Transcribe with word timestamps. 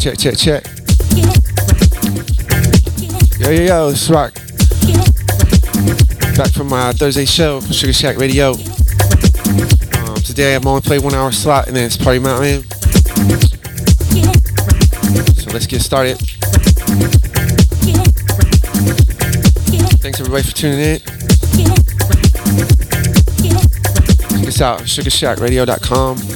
Check, 0.00 0.16
check, 0.16 0.38
check. 0.38 0.64
Yo, 3.38 3.50
yo, 3.50 3.62
yo, 3.64 3.88
it's 3.90 4.08
Rock. 4.08 4.32
Back 6.38 6.52
from 6.54 6.68
my 6.68 6.94
Thursday 6.94 7.26
show 7.26 7.60
for 7.60 7.70
Sugar 7.74 7.92
Shack 7.92 8.16
Radio. 8.16 8.52
Um, 8.52 10.14
today 10.24 10.54
I'm 10.54 10.66
only 10.66 10.80
playing 10.80 11.02
one 11.02 11.12
hour 11.12 11.30
slot 11.32 11.66
and 11.66 11.76
then 11.76 11.84
it's 11.84 11.98
Party 11.98 12.18
Mountain. 12.18 12.62
So 15.34 15.50
let's 15.50 15.66
get 15.66 15.82
started. 15.82 16.16
Thanks 20.00 20.18
everybody 20.18 20.44
for 20.44 20.56
tuning 20.56 20.80
in. 20.80 21.00
Check 24.30 24.48
us 24.48 24.62
out, 24.62 24.80
sugarshackradio.com. 24.80 26.29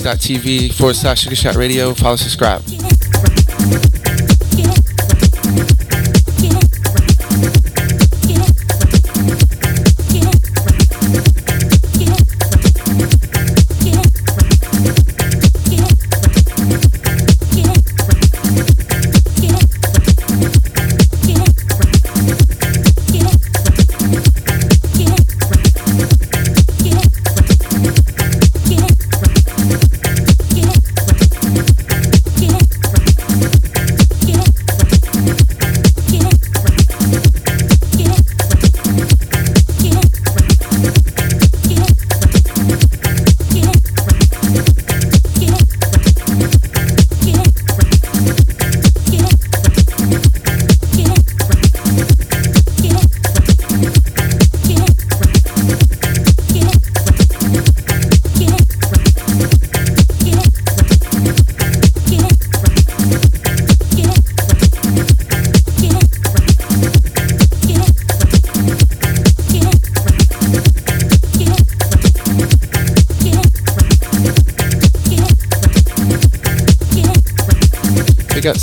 Twitch.tv 0.00 0.72
forward 0.72 0.96
slash 0.96 1.20
Sugar 1.20 1.36
Shack 1.36 1.56
Radio. 1.56 1.94
Follow, 1.94 2.16
subscribe. 2.16 2.62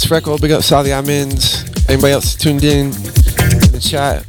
Freckle, 0.08 0.38
big 0.38 0.52
up 0.52 0.64
Sally 0.64 0.92
Amins. 0.92 1.68
Anybody 1.90 2.14
else 2.14 2.34
tuned 2.34 2.64
in 2.64 2.86
in 2.86 2.92
the 3.74 3.80
chat? 3.82 4.24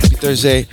Happy 0.00 0.16
Thursday. 0.16 0.66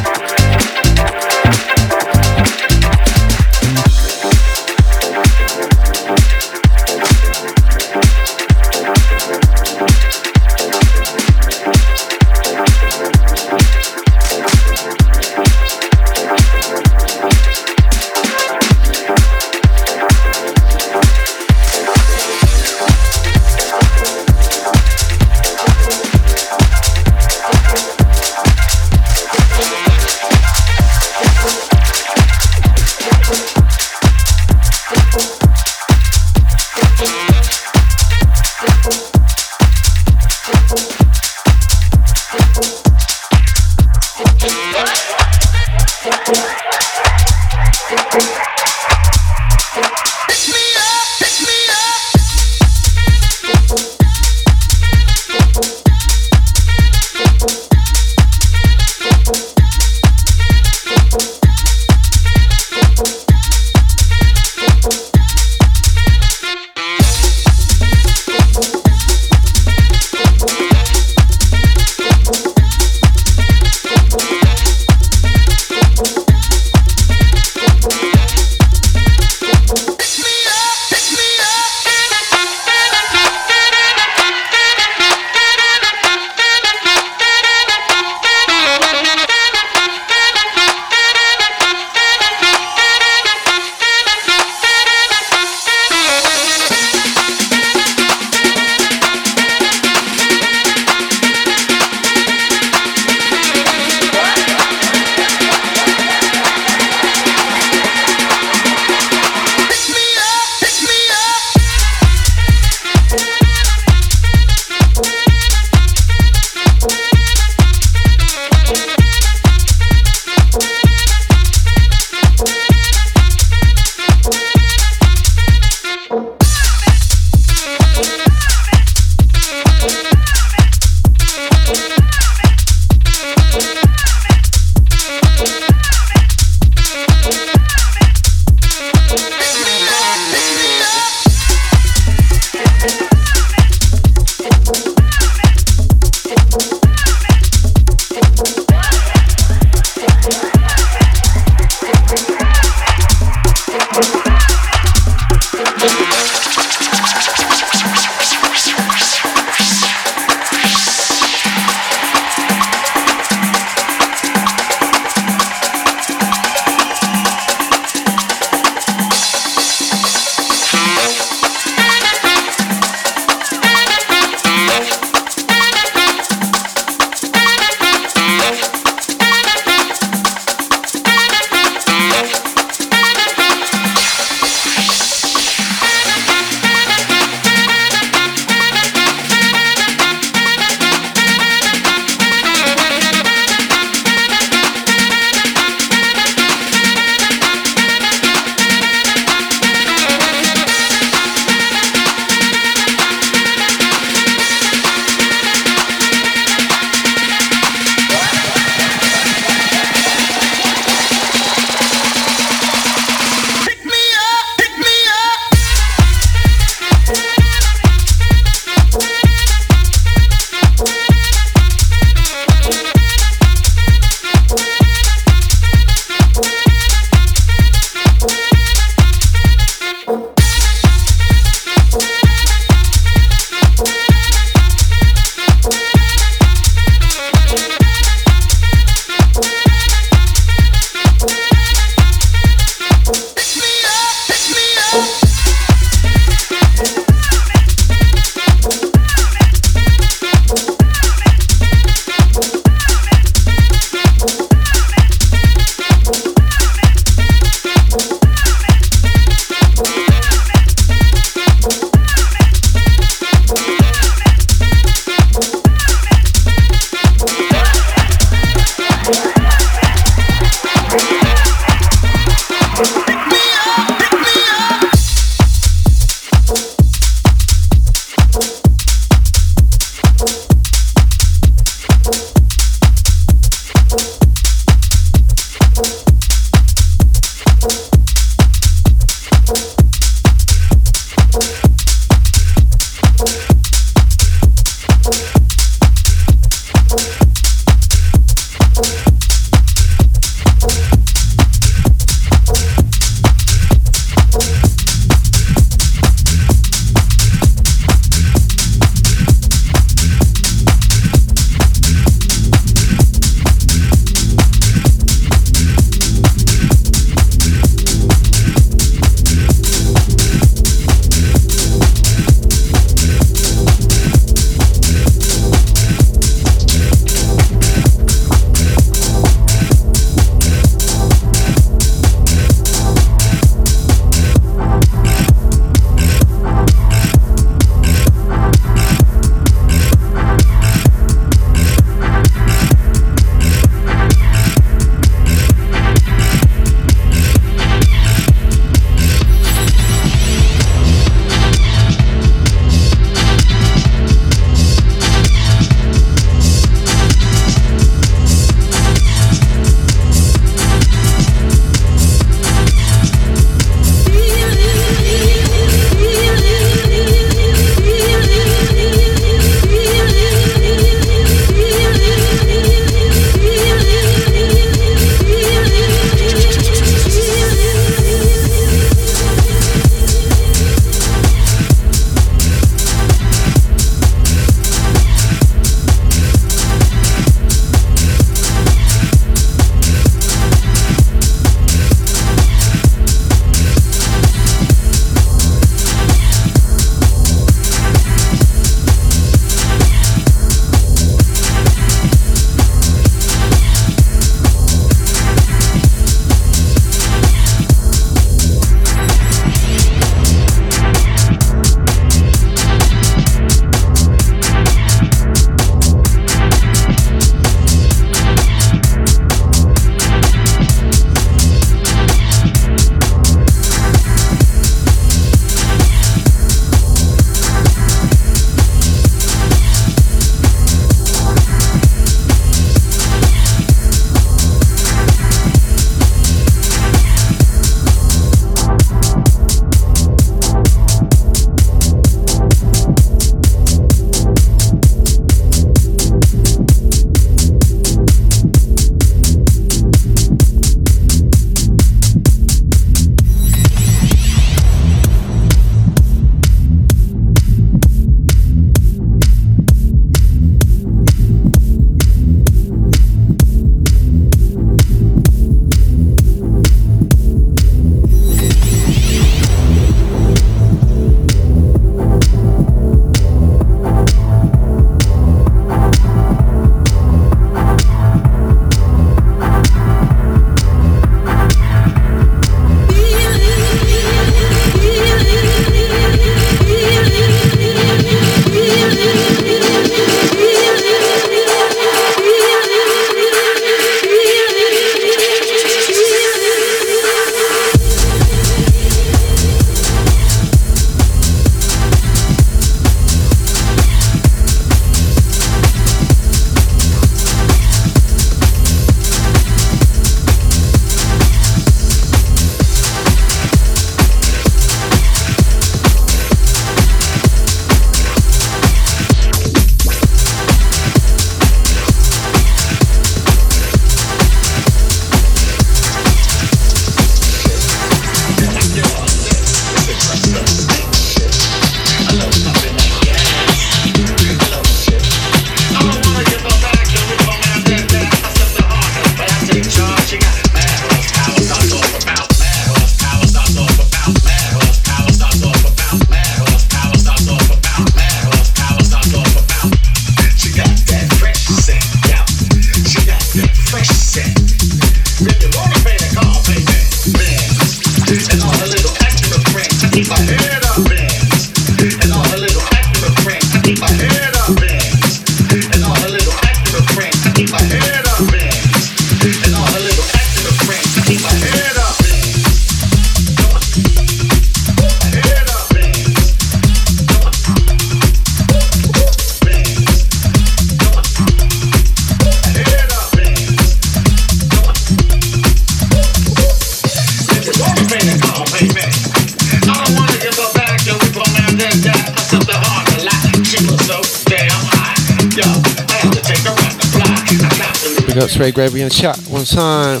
Up 598.22 598.38
Ray 598.38 598.52
Gravy 598.52 598.80
in 598.80 598.88
the 598.88 598.94
chat 598.94 599.18
one 599.28 599.44
time. 599.44 600.00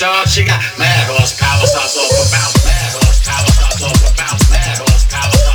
Charge. 0.00 0.30
She 0.30 0.44
got 0.44 0.60
mad 0.78 1.06
horsepower, 1.12 1.66
starts 1.66 1.96
off 1.98 2.08
a 2.08 2.24
bounce. 2.32 2.64
Mad 2.64 2.92
horsepower, 2.96 3.46
starts 3.52 3.82
off 3.84 4.00
a 4.00 4.16
bounce. 4.16 4.50
Mad 4.50 4.78
horsepower, 4.78 5.32
starts 5.32 5.49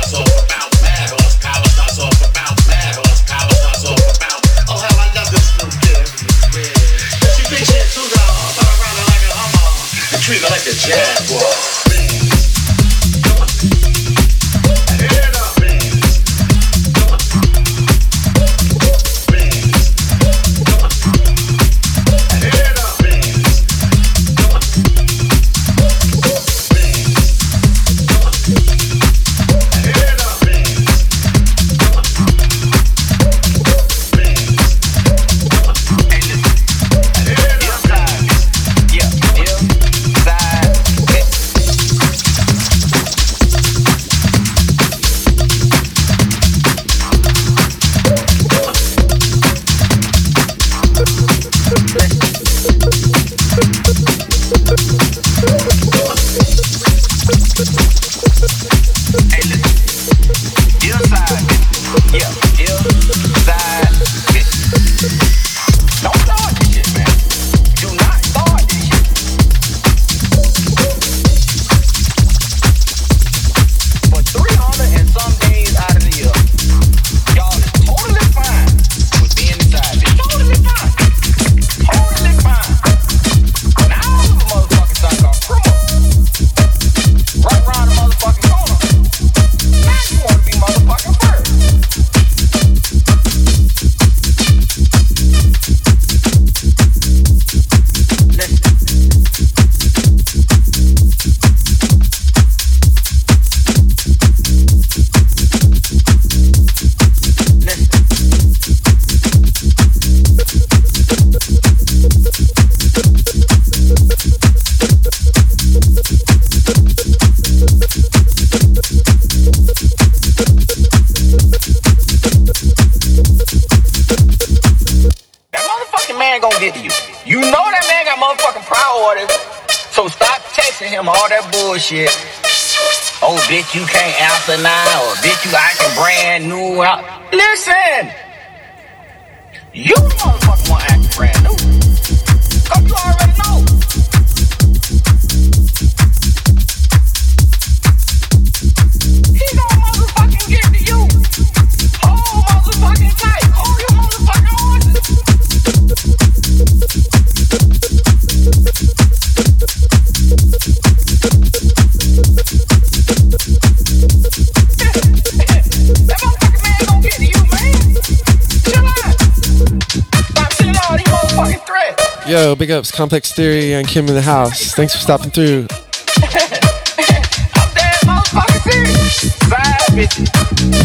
big 172.56 172.70
ups, 172.70 172.90
Complex 172.90 173.32
Theory 173.32 173.74
and 173.74 173.86
Kim 173.86 174.08
in 174.08 174.14
the 174.14 174.22
house. 174.22 174.74
Thanks 174.74 174.94
for 174.94 175.00
stopping 175.00 175.30
through. 175.30 175.66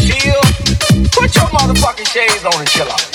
Chill. 0.00 0.40
Put 1.12 1.34
your 1.34 1.48
motherfucking 1.52 2.08
shades 2.08 2.44
on 2.44 2.60
and 2.60 2.68
chill 2.68 2.90
out. 2.90 3.11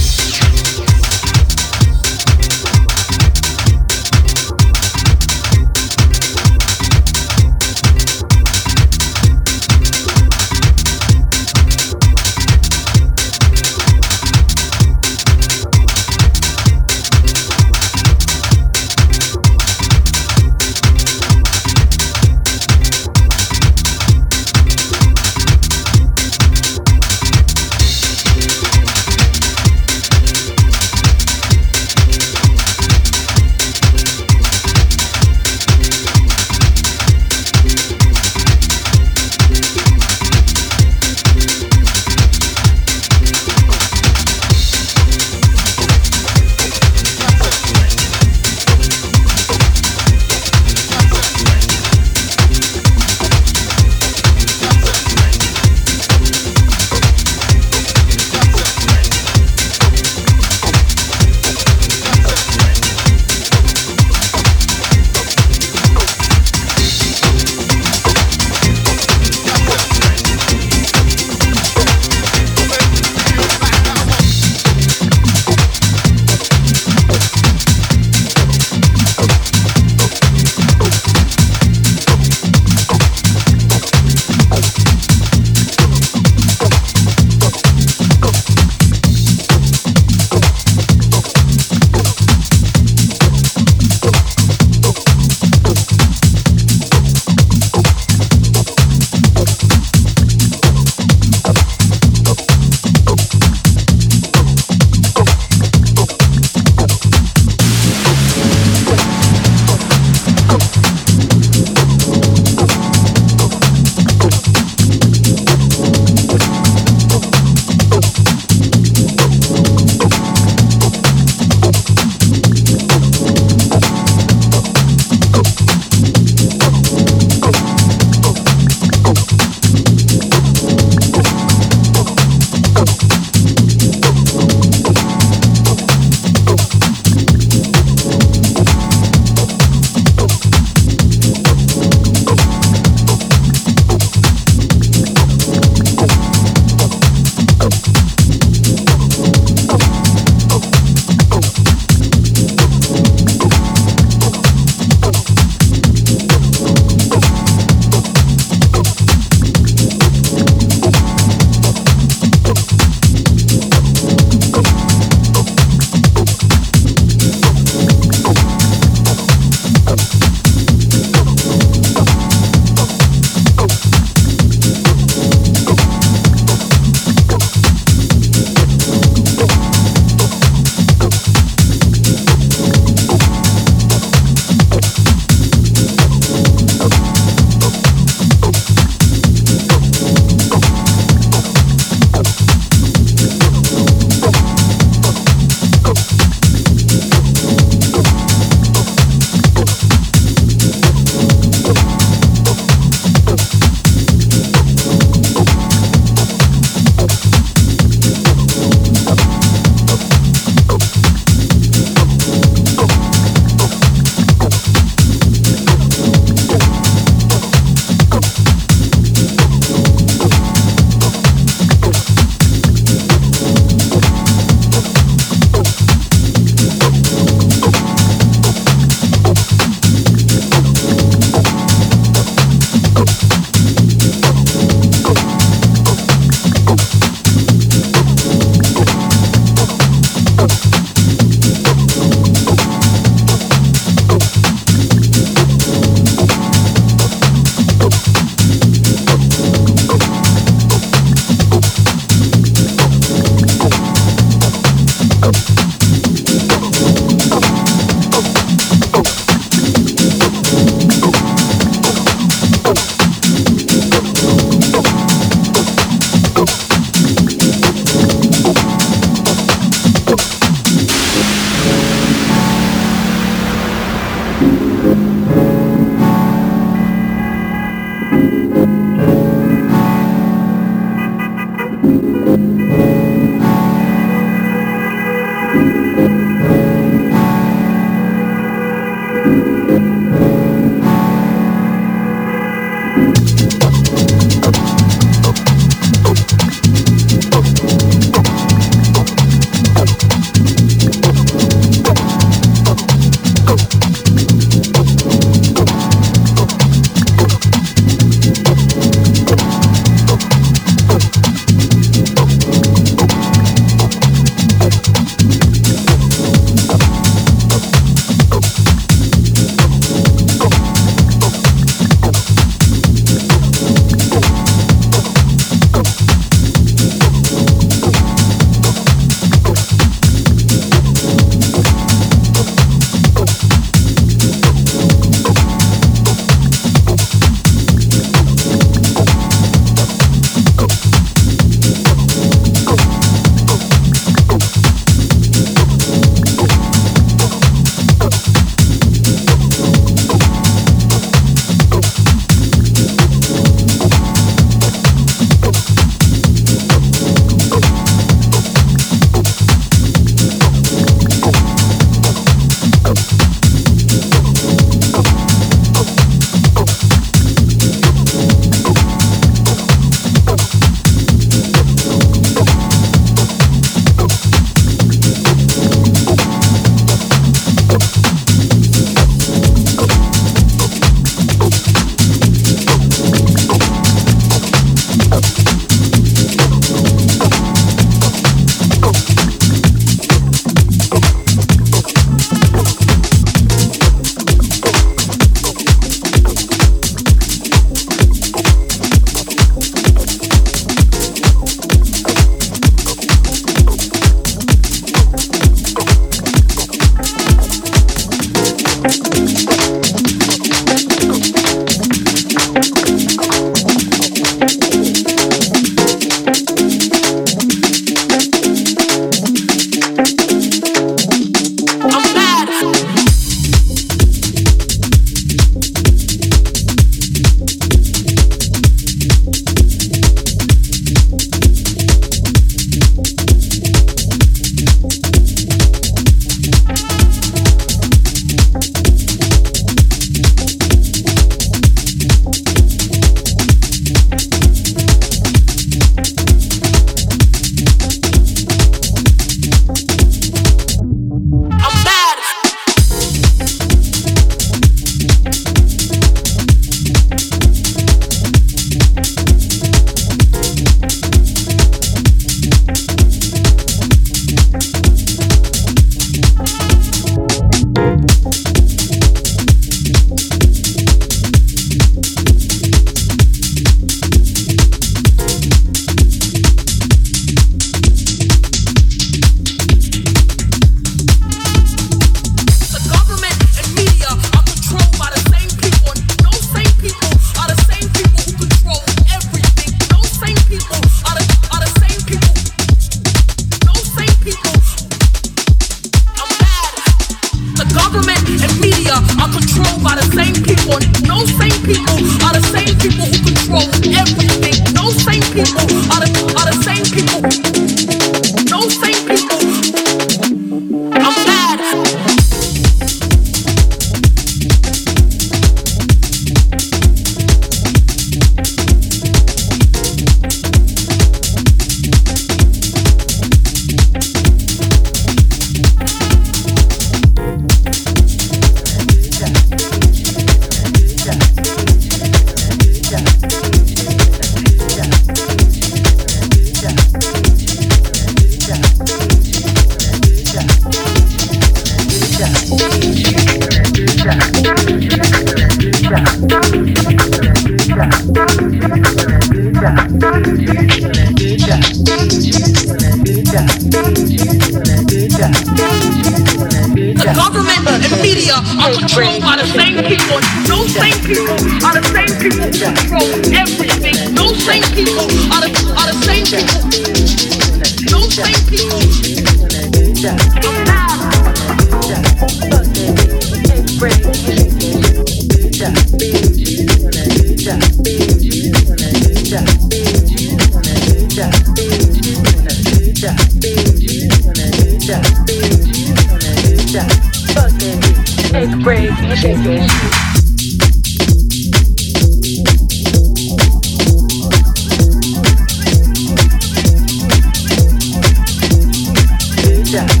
That 599.72 600.00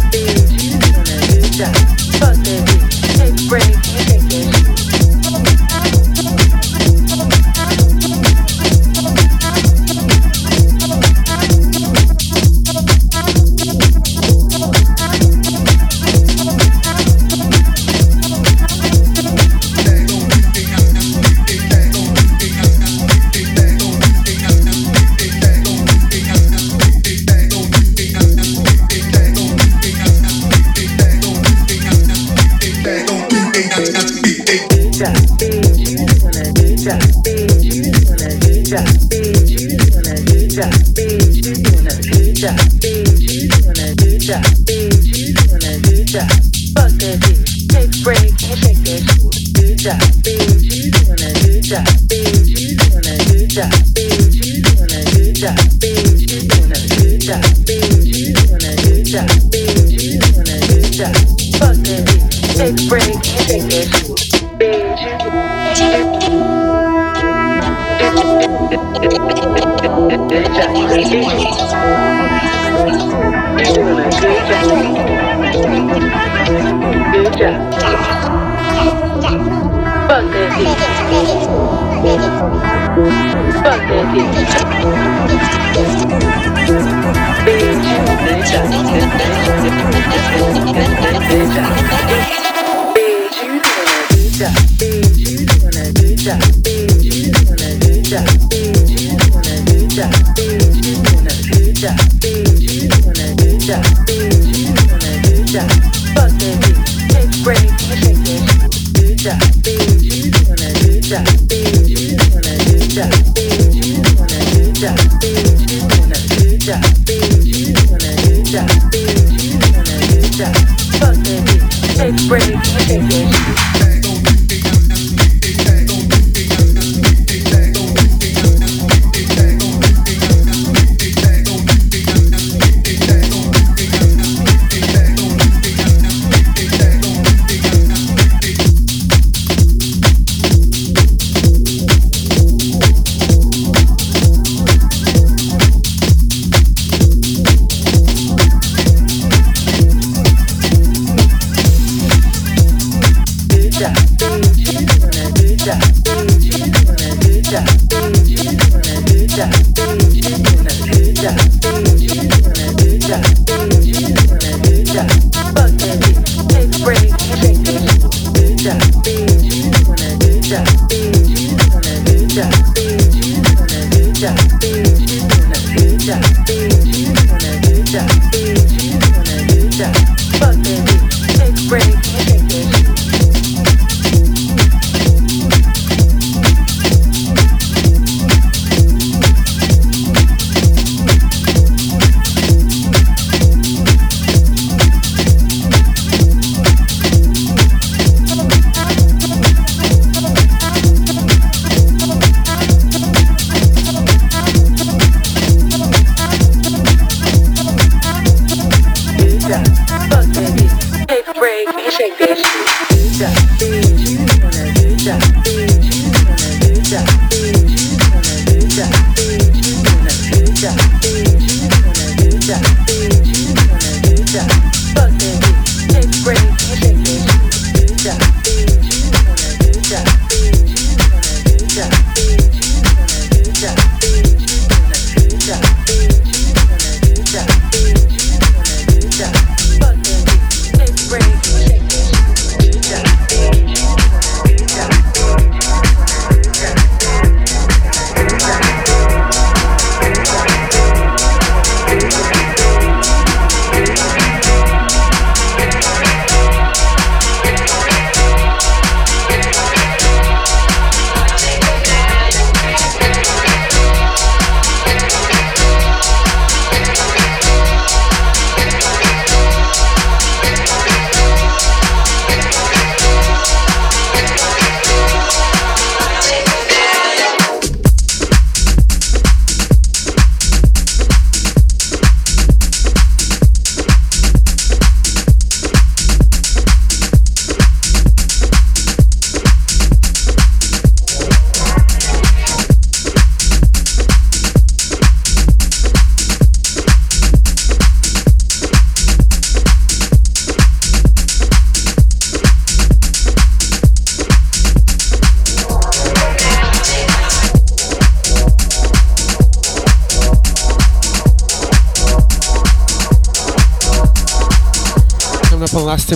Yeah. 220.62 220.99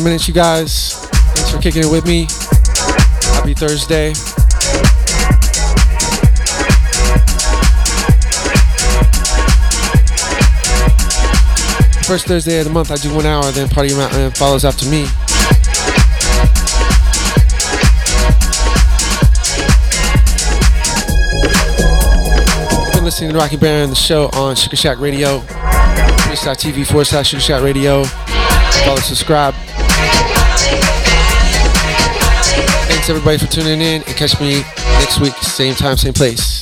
Minutes, 0.05 0.29
you 0.29 0.35
guys. 0.35 0.93
Thanks 1.07 1.51
for 1.51 1.59
kicking 1.63 1.83
it 1.83 1.91
with 1.91 2.05
me. 2.05 2.27
Happy 3.33 3.55
Thursday. 3.55 4.13
First 12.05 12.27
Thursday 12.27 12.59
of 12.59 12.67
the 12.67 12.71
month, 12.71 12.91
I 12.91 12.97
do 12.97 13.15
one 13.15 13.25
hour, 13.25 13.51
then 13.53 13.67
Party 13.71 13.95
Mountain 13.95 14.33
follows 14.33 14.67
after 14.67 14.85
me. 14.91 15.07
Been 22.93 23.05
listening 23.05 23.31
to 23.31 23.39
Rocky 23.39 23.57
Baron 23.57 23.89
the 23.89 23.97
show 23.97 24.29
on 24.35 24.55
Sugar 24.55 24.77
Shack 24.77 25.01
Radio, 25.01 25.41
twitch.tv 25.41 26.87
forward 26.87 27.07
slash 27.07 27.31
Sugar 27.31 27.41
Shack 27.41 27.63
Radio. 27.63 28.05
Follow, 28.05 28.97
subscribe. 28.97 29.55
Thanks 32.87 33.09
everybody 33.11 33.39
for 33.39 33.47
tuning 33.47 33.81
in 33.81 34.03
and 34.03 34.17
catch 34.17 34.41
me 34.41 34.63
next 34.99 35.21
week, 35.21 35.35
same 35.35 35.75
time, 35.75 35.97
same 35.97 36.15
place. 36.15 36.54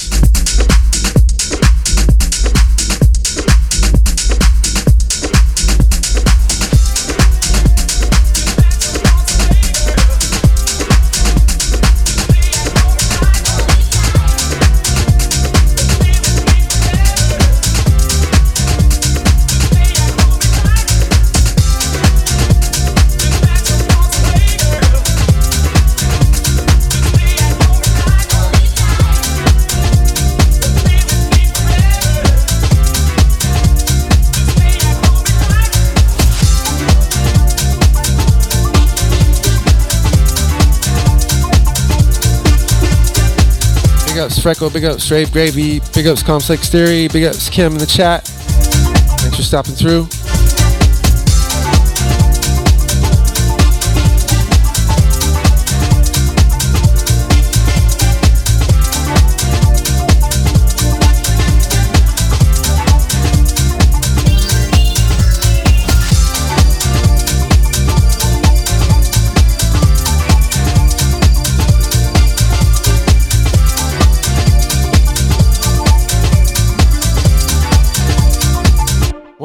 Ups 44.22 44.38
Freckle, 44.38 44.70
big 44.70 44.84
ups 44.84 45.10
Rave 45.10 45.32
Gravy, 45.32 45.80
big 45.92 46.06
ups 46.06 46.22
Complex 46.22 46.68
Theory, 46.68 47.08
big 47.08 47.24
ups 47.24 47.50
Kim 47.50 47.72
in 47.72 47.78
the 47.78 47.86
chat. 47.86 48.24
Thanks 48.24 49.36
for 49.36 49.42
stopping 49.42 49.74
through. 49.74 50.06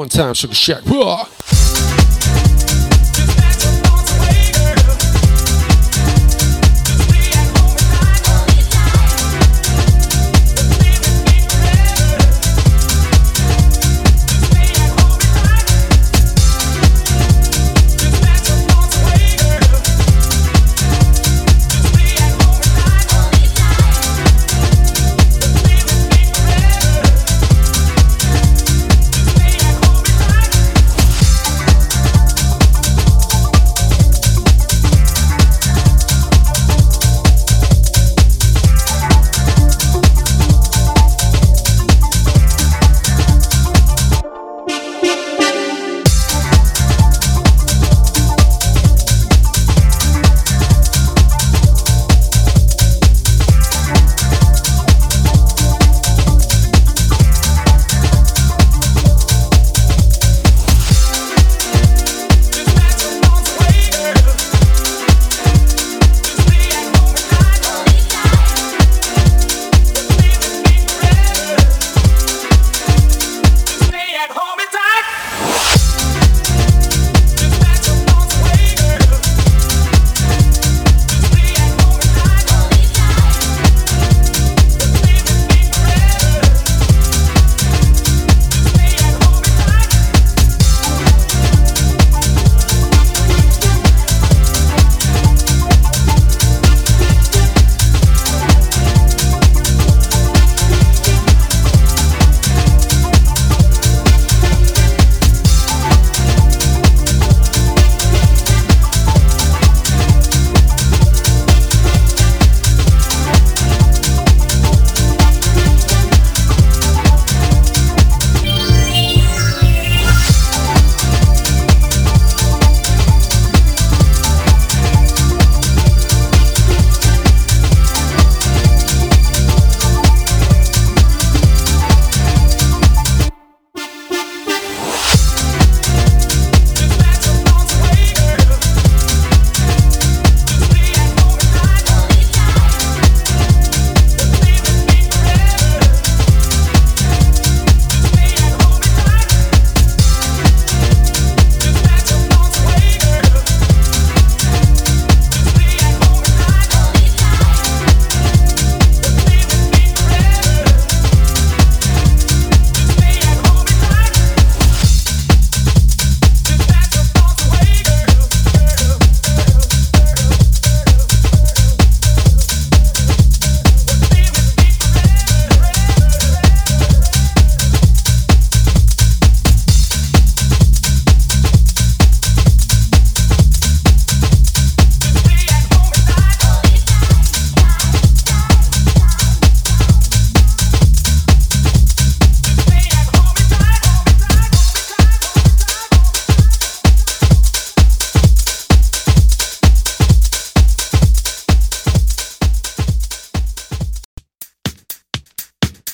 One 0.08 0.24
time, 0.24 0.32
Sugar 0.32 0.54
Shack. 0.54 0.84
Whoa. 0.86 1.87